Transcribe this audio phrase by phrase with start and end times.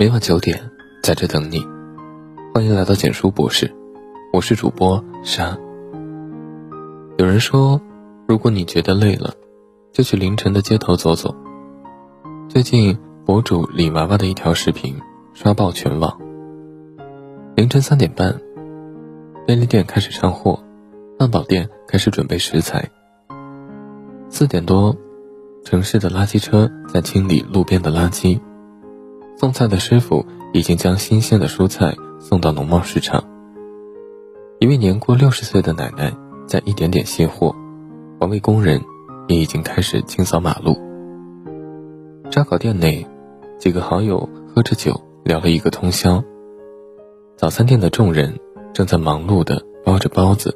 [0.00, 0.70] 每晚九点，
[1.02, 1.60] 在这等你。
[2.54, 3.74] 欢迎来到简书博士，
[4.32, 5.58] 我是主播沙。
[7.16, 7.80] 有人说，
[8.28, 9.34] 如果你觉得累了，
[9.92, 11.34] 就去凌晨的街头走走。
[12.48, 14.94] 最近，博主李娃娃的一条视频
[15.34, 16.16] 刷爆全网。
[17.56, 18.40] 凌晨三点半，
[19.48, 20.62] 便利店开始上货，
[21.18, 22.88] 汉堡店开始准备食材。
[24.28, 24.96] 四点多，
[25.64, 28.40] 城市的垃圾车在清理路边的垃圾。
[29.40, 33.22] 送菜的师傅已经将新鲜的蔬菜送到农贸市场。
[34.58, 36.12] 一位年过六十岁的奶奶
[36.48, 37.54] 在一点点卸货，
[38.18, 38.82] 环卫工人
[39.28, 40.76] 也已经开始清扫马路。
[42.32, 43.06] 烧烤店内，
[43.60, 46.20] 几个好友喝着酒聊了一个通宵。
[47.36, 48.36] 早餐店的众人
[48.74, 50.52] 正在忙碌地包着包子，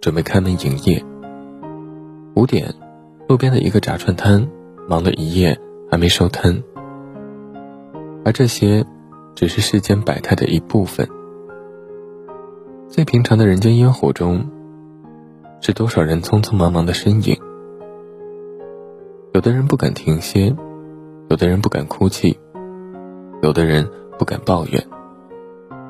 [0.00, 1.00] 准备开门营业。
[2.34, 2.74] 五点，
[3.28, 4.48] 路边的一个炸串摊
[4.88, 5.56] 忙了一夜
[5.88, 6.60] 还没收摊。
[8.24, 8.84] 而这些，
[9.34, 11.08] 只是世间百态的一部分。
[12.88, 14.50] 最平常的人间烟火中，
[15.60, 17.36] 是多少人匆匆忙忙的身影。
[19.32, 20.54] 有的人不敢停歇，
[21.28, 22.38] 有的人不敢哭泣，
[23.42, 24.86] 有的人不敢抱怨。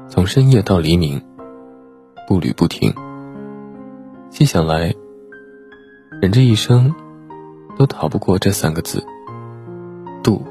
[0.09, 1.21] 从深夜到黎明，
[2.29, 2.95] 步履不停。
[4.31, 4.95] 细想来，
[6.21, 6.95] 人这一生，
[7.77, 9.03] 都逃不过这三个字：
[10.23, 10.43] 度。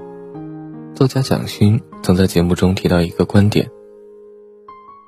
[1.00, 3.72] 作家蒋勋曾在节目中提到一个观点：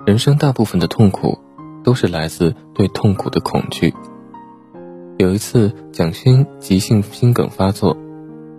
[0.05, 1.37] 人生大部分的痛苦，
[1.83, 3.93] 都是来自对痛苦的恐惧。
[5.17, 7.97] 有一次，蒋勋急性心梗发作，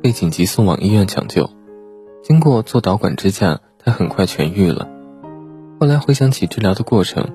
[0.02, 1.48] 被紧急送往医院抢救。
[2.22, 4.86] 经过做导管支架，他很快痊愈了。
[5.80, 7.26] 后来回想起治疗的过程，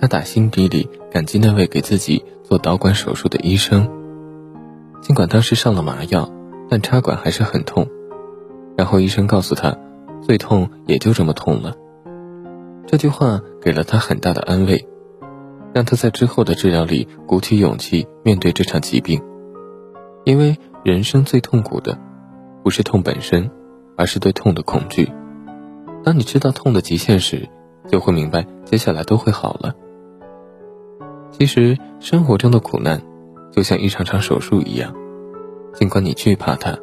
[0.00, 3.88] 他打心底里感激那位给自己做导管手术的医生。
[5.00, 6.28] 尽管当时上了麻药，
[6.68, 7.86] 但插管还是很痛。
[8.76, 9.76] 然后医生告诉他，
[10.22, 11.74] 最痛也就这么痛了。
[12.86, 14.86] 这句话给了他很大的安慰，
[15.72, 19.22] 让他在之后的治疗里鼓起勇气面对这场疾病。
[20.24, 21.98] 因为人生最痛苦的，
[22.62, 23.50] 不是痛本身，
[23.96, 25.10] 而是对痛的恐惧。
[26.02, 27.48] 当你知道痛的极限时，
[27.88, 29.74] 就会明白接下来都会好了。
[31.30, 33.02] 其实生活中的苦难，
[33.50, 34.94] 就像一场场手术一样，
[35.74, 36.78] 尽管你惧怕它，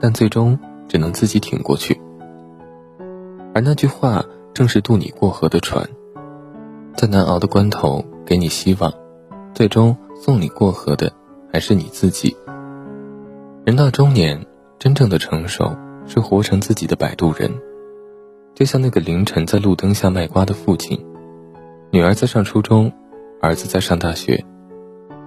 [0.00, 0.58] 但最终。
[0.88, 2.00] 只能自己挺过去，
[3.54, 4.24] 而那句话
[4.54, 5.88] 正是渡你过河的船，
[6.94, 8.92] 在难熬的关头给你希望，
[9.52, 11.12] 最终送你过河的
[11.52, 12.36] 还是你自己。
[13.64, 14.46] 人到中年，
[14.78, 15.76] 真正的成熟
[16.06, 17.50] 是活成自己的摆渡人，
[18.54, 21.04] 就像那个凌晨在路灯下卖瓜的父亲，
[21.90, 22.92] 女儿在上初中，
[23.42, 24.44] 儿子在上大学，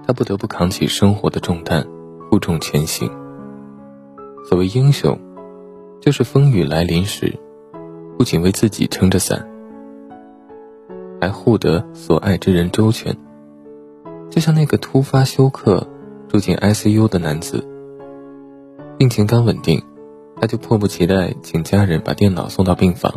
[0.06, 1.86] 他不得不扛起生活的重担，
[2.30, 3.10] 负重前行。
[4.48, 5.18] 所谓英雄。
[6.00, 7.38] 就是风雨来临时，
[8.16, 9.46] 不仅为自己撑着伞，
[11.20, 13.14] 还护得所爱之人周全。
[14.30, 15.86] 就像那个突发休克
[16.26, 17.62] 住进 ICU 的男子，
[18.96, 19.82] 病情刚稳定，
[20.40, 23.12] 他就迫不及待请家人把电脑送到病房，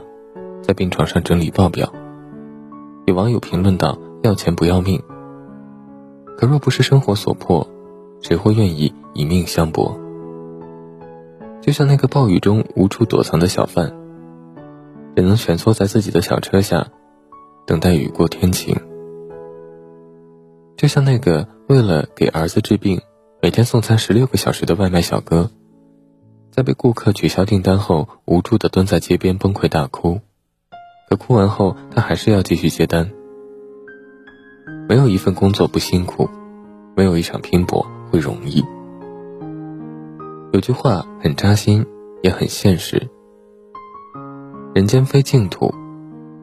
[0.61, 1.89] 在病床上整理报表。
[3.05, 5.01] 有网友评论道：“要钱不要命。”
[6.37, 7.65] 可若不是生活所迫，
[8.21, 9.97] 谁会愿意以命相搏？
[11.65, 13.93] 就像那个暴雨中无处躲藏的小贩，
[15.15, 16.87] 只能蜷缩在自己的小车下，
[17.65, 18.75] 等待雨过天晴。
[20.75, 22.99] 就像那个为了给儿子治病，
[23.41, 25.49] 每天送餐十六个小时的外卖小哥，
[26.51, 30.19] 在被顾客取消订单后，无助地蹲在街边崩溃大哭。
[31.09, 33.09] 可哭完后，他还是要继续接单。
[34.89, 36.29] 没有一份工作不辛苦，
[36.93, 38.61] 没有一场拼搏会容易。
[40.53, 41.83] 有句话很扎心，
[42.21, 43.09] 也很现实。
[44.75, 45.73] 人间非净土，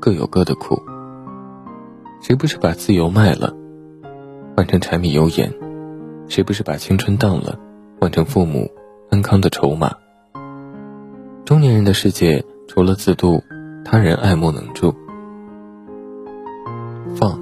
[0.00, 0.82] 各有各的苦。
[2.20, 3.54] 谁不是把自由卖了，
[4.56, 5.54] 换成柴米油盐？
[6.26, 7.56] 谁不是把青春当了，
[8.00, 8.68] 换成父母
[9.12, 9.92] 安康的筹码？
[11.44, 13.40] 中年人的世界，除了自渡，
[13.84, 14.92] 他人爱莫能助。
[17.14, 17.40] 放，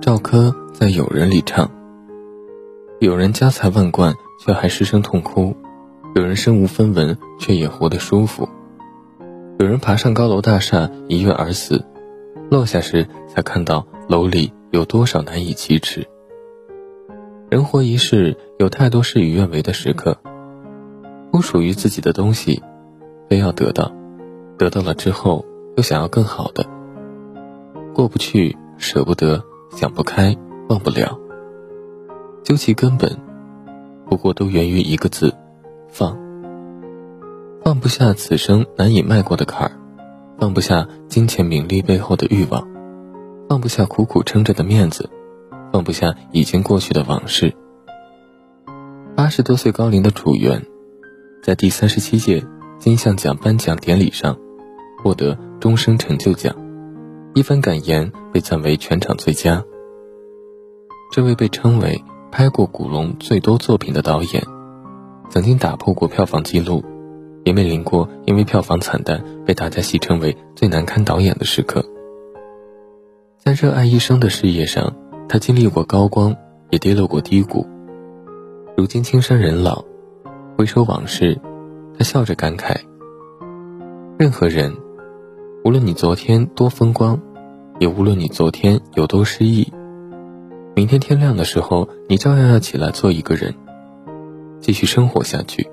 [0.00, 1.68] 赵柯在《友人》里唱
[3.00, 5.56] ：“有人家财万贯。”却还失声痛哭，
[6.14, 8.48] 有人身无分文，却也活得舒服；
[9.58, 11.84] 有人爬上高楼大厦，一跃而死，
[12.50, 16.06] 落下时才看到楼里有多少难以启齿。
[17.50, 20.18] 人活一世，有太多事与愿违的时刻，
[21.32, 22.62] 不属于自己的东西，
[23.28, 23.92] 非要得到，
[24.56, 25.44] 得到了之后
[25.76, 26.64] 又想要更好的，
[27.92, 30.36] 过不去，舍不得，想不开，
[30.68, 31.18] 忘不了，
[32.44, 33.27] 究其根本。
[34.08, 35.34] 不过都源于一个字，
[35.88, 36.16] 放。
[37.62, 39.72] 放不下此生难以迈过的坎儿，
[40.38, 42.66] 放不下金钱名利背后的欲望，
[43.48, 45.10] 放不下苦苦撑着的面子，
[45.70, 47.54] 放不下已经过去的往事。
[49.14, 50.64] 八十多岁高龄的楚原，
[51.42, 52.42] 在第三十七届
[52.78, 54.38] 金像奖颁奖典礼上，
[55.02, 56.56] 获得终生成就奖，
[57.34, 59.62] 一番感言被赞为全场最佳。
[61.12, 64.42] 这位被称为拍过古龙最多作品的导演，
[65.30, 66.84] 曾经打破过票房纪录。
[67.44, 71.82] 也面临过因为票房惨淡被大家戏称为最难堪导演的时刻。
[73.38, 74.94] 在热爱一生的事业上，
[75.28, 76.36] 他经历过高光，
[76.68, 77.66] 也跌落过低谷。
[78.76, 79.82] 如今青山人老，
[80.58, 81.40] 回首往事，
[81.96, 82.76] 他笑着感慨：
[84.18, 84.76] 任何人，
[85.64, 87.18] 无论你昨天多风光，
[87.78, 89.72] 也无论你昨天有多失意，
[90.78, 93.52] 明天天亮的时候，你照样要起来做一个人，
[94.60, 95.68] 继续生活下去。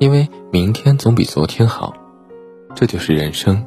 [0.00, 1.94] 因为明天总比昨天好，
[2.74, 3.64] 这就是人生。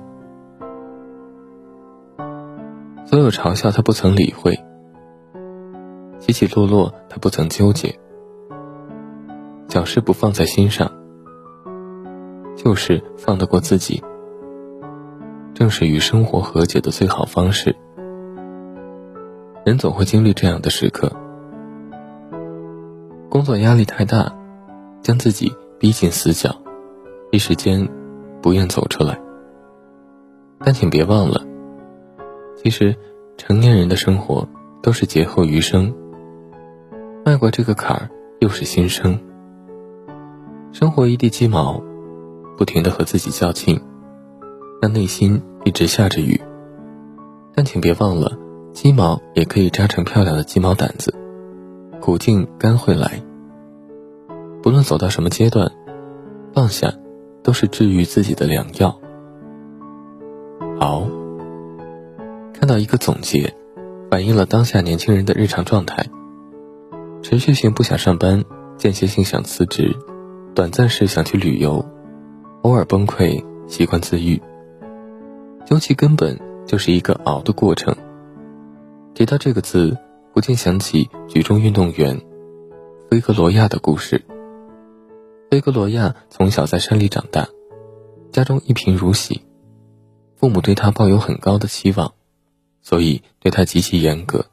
[3.08, 4.56] 所有嘲笑他不曾理会，
[6.19, 7.98] 起起落落他不曾纠结，
[9.68, 10.92] 小事不放在心上，
[12.56, 14.04] 就是放得过自己，
[15.56, 17.75] 正是与生活和解的最好方式。
[19.66, 21.12] 人总会经历这样的时刻，
[23.30, 24.34] 工作压力太大，
[25.02, 25.52] 将自己。
[25.81, 26.56] 逼进死角，
[27.31, 27.90] 一时间
[28.40, 29.19] 不愿走出来。
[30.60, 31.44] 但请别忘了，
[32.56, 32.96] 其实
[33.36, 34.48] 成年人的生活
[34.84, 35.92] 都是劫后余生。
[37.25, 38.12] 迈过这个坎儿，
[38.42, 39.19] 又是新生。
[40.72, 41.81] 生活一地鸡毛，
[42.60, 43.81] 不停的和自己较劲，
[44.84, 46.40] 让内心一直下着雨。
[47.56, 48.38] 但请别忘了，
[48.73, 51.13] 鸡毛也可以扎成漂亮的鸡毛掸子，
[52.00, 53.21] 苦尽甘会来。
[54.63, 55.71] 不论走到什么阶段，
[56.53, 56.94] 放下，
[57.44, 58.97] 都是治愈自己的良药。
[60.79, 61.06] 熬，
[62.53, 63.53] 看到一个总结，
[64.09, 66.06] 反映了当下年轻人的日常状态：
[67.21, 68.44] 持续性不想上班，
[68.77, 69.95] 间歇性想辞职，
[70.56, 71.85] 短暂时想去旅游，
[72.62, 74.41] 偶尔崩溃，习惯自愈。
[75.65, 77.95] 究其根本，就是一个熬的过程。
[79.13, 79.98] 提到这个字，
[80.34, 82.19] 不禁想起举重运动员
[83.10, 84.24] 菲格罗亚的故事。
[85.50, 87.50] 菲格罗亚从小在山里长大，
[88.31, 89.42] 家中一贫如洗，
[90.38, 92.13] 父母对他抱有很高的期望，
[92.81, 94.46] 所以对他极其严格，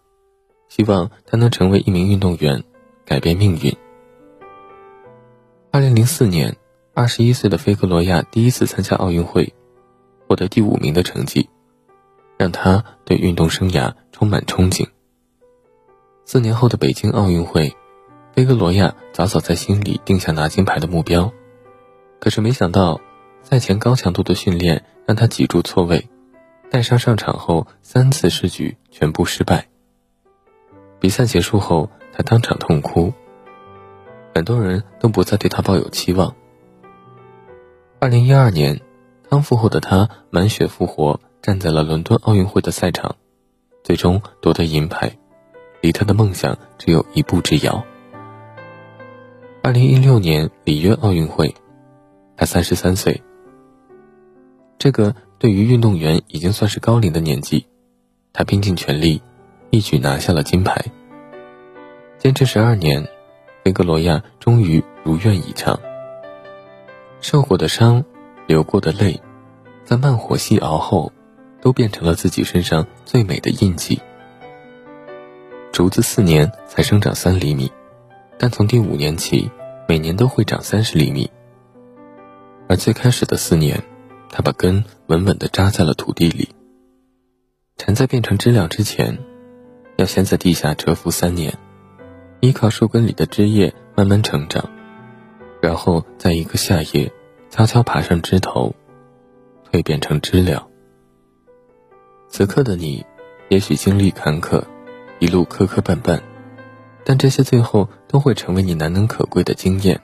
[0.68, 2.64] 希望他能成为一名运动员，
[3.04, 3.74] 改变命运。
[5.70, 6.56] 二零零四年，
[6.94, 9.54] 二十一岁的菲格罗亚第一次参加奥运会，
[10.26, 11.48] 获得第五名的成绩，
[12.38, 14.86] 让他对运动生涯充满憧憬。
[16.24, 17.76] 四年后的北京奥运会。
[18.34, 21.32] 菲格罗亚早早在心里定下拿金牌的目标，
[22.20, 23.00] 可是没想到，
[23.42, 26.08] 赛前高强度的训练让他脊柱错位，
[26.70, 29.66] 带伤上场后三次试举全部失败。
[31.00, 33.12] 比赛结束后，他当场痛哭，
[34.36, 36.32] 很多人都不再对他抱有期望。
[37.98, 38.80] 二零一二年，
[39.28, 43.16] 康复后的他满血复活，站在了伦敦奥运会的赛场，
[43.82, 45.16] 最终夺得银牌，
[45.80, 47.84] 离他的梦想只有一步之遥。
[49.62, 51.54] 二零一六年里约奥运会，
[52.36, 53.22] 他三十三岁。
[54.78, 57.66] 这个对于运动员已经算是高龄的年纪，
[58.32, 59.20] 他拼尽全力，
[59.70, 60.84] 一举拿下了金牌。
[62.18, 63.06] 坚持十二年，
[63.64, 65.78] 菲格罗亚终于如愿以偿。
[67.20, 68.04] 受过的伤，
[68.46, 69.20] 流过的泪，
[69.84, 71.12] 在慢火细熬后，
[71.60, 74.00] 都变成了自己身上最美的印记。
[75.72, 77.70] 竹子四年才生长三厘米，
[78.38, 79.50] 但从第五年起。
[79.90, 81.30] 每年都会长三十厘米，
[82.68, 83.82] 而最开始的四年，
[84.28, 86.50] 他把根稳稳地扎在了土地里。
[87.78, 89.18] 蝉在变成知了之前，
[89.96, 91.56] 要先在地下蛰伏三年，
[92.40, 94.68] 依靠树根里的枝叶慢慢成长，
[95.62, 97.10] 然后在一个夏夜，
[97.48, 98.74] 悄悄爬上枝头，
[99.72, 100.67] 蜕变成知了。
[102.28, 103.04] 此刻的你，
[103.48, 104.62] 也许经历坎坷，
[105.18, 106.20] 一路磕磕绊绊。
[107.02, 109.98] 但这些最后都会成为你难能可贵的经验。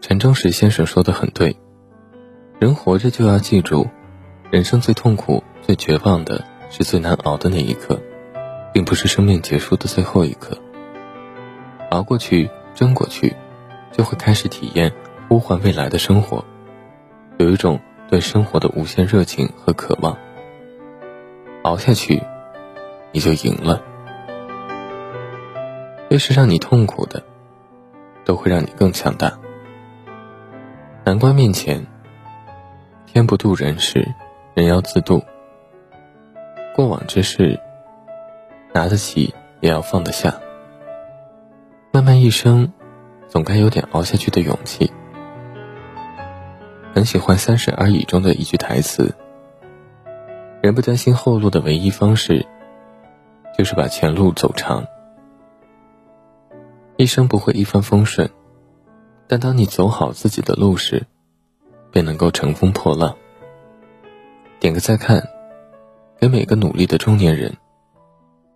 [0.00, 1.56] 陈忠实先生说的很对，
[2.58, 3.88] 人活着就要记住，
[4.50, 7.98] 人生最痛苦、最绝望的是最难熬的那一刻，
[8.72, 10.58] 并不是生命结束的最后一刻。
[11.90, 13.34] 熬过去，争过去，
[13.92, 14.92] 就会开始体验
[15.28, 16.44] 呼唤未来的生活，
[17.38, 17.78] 有一种
[18.10, 20.18] 对生活的无限热情和渴望。
[21.64, 22.22] 熬下去，
[23.10, 23.82] 你就赢了。
[26.10, 27.22] 越是让你痛苦的，
[28.22, 29.32] 都会让你更强大。
[31.04, 31.86] 难关面前，
[33.06, 34.06] 天不渡人时，
[34.52, 35.22] 人要自渡。
[36.76, 37.58] 过往之事，
[38.74, 40.34] 拿得起也要放得下。
[41.92, 42.72] 漫漫一生，
[43.26, 44.92] 总该有点熬下去的勇气。
[46.94, 49.14] 很喜欢《三十而已》中的一句台词
[50.64, 52.46] ：“人不担心后路的唯一方式，
[53.58, 54.86] 就是把前路走长。”
[56.96, 58.30] 一生不会一帆风顺，
[59.26, 61.04] 但当你走好自己的路时，
[61.92, 63.14] 便能够乘风破浪。
[64.58, 65.22] 点个再看。
[66.18, 67.54] 给每个努力的中年人，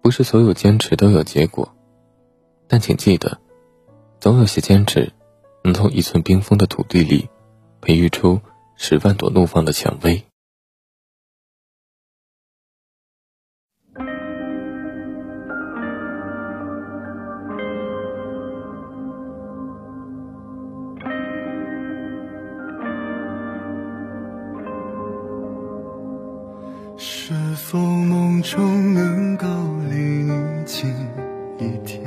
[0.01, 1.75] 不是所有坚持都有结果，
[2.67, 3.37] 但请记得，
[4.19, 5.13] 总有些坚持，
[5.63, 7.29] 能从一寸冰封的土地里，
[7.83, 8.41] 培育出
[8.77, 10.25] 十万朵怒放的蔷薇。
[27.71, 29.47] 否梦中能够
[29.91, 30.33] 离你
[30.65, 30.89] 近
[31.59, 32.03] 一点？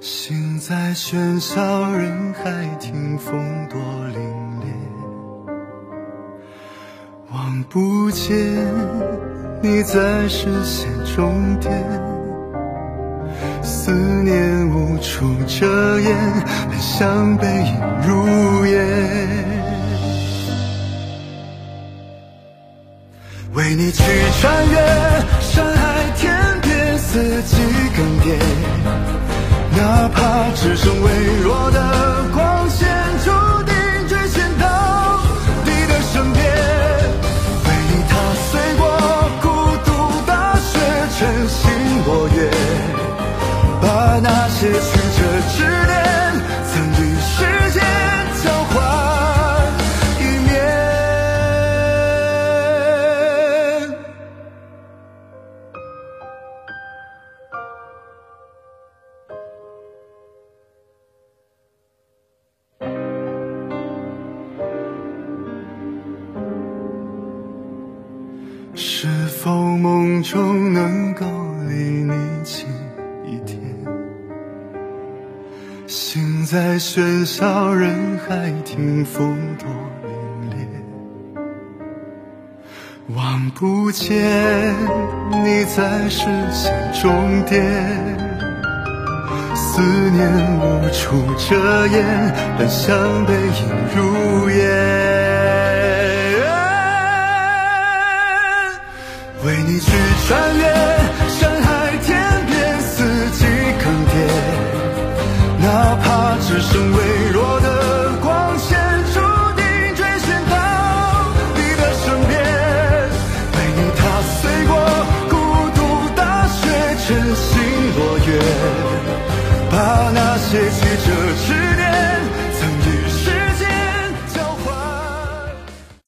[0.00, 3.38] 心在喧嚣人海听风
[3.68, 3.78] 多
[4.14, 4.16] 凛
[4.62, 5.52] 冽，
[7.34, 8.34] 望不见
[9.60, 11.70] 你在视线终点，
[13.62, 16.16] 思念无处遮掩，
[16.70, 19.49] 很像背影入眼。
[23.60, 24.02] 为你去
[24.40, 24.78] 穿越
[25.38, 25.99] 山海
[70.20, 71.24] 梦中能够
[71.66, 72.12] 离你
[72.44, 72.66] 近
[73.24, 73.58] 一点？
[75.86, 79.66] 心在喧嚣人海听风多
[80.50, 80.58] 凛
[83.08, 84.74] 冽，望不见
[85.30, 87.64] 你在视线终点，
[89.54, 92.04] 思念无处遮掩，
[92.58, 95.09] 但像背影入眼。
[99.80, 99.92] 去
[100.26, 100.89] 穿越。